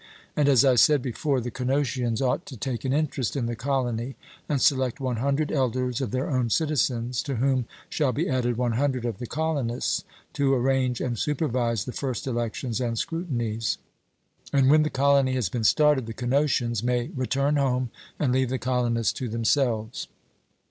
[0.35, 4.15] And, as I said before, the Cnosians ought to take an interest in the colony,
[4.49, 9.19] and select 100 elders of their own citizens, to whom shall be added 100 of
[9.19, 10.03] the colonists,
[10.33, 13.77] to arrange and supervise the first elections and scrutinies;
[14.51, 18.57] and when the colony has been started, the Cnosians may return home and leave the
[18.57, 20.07] colonists to themselves.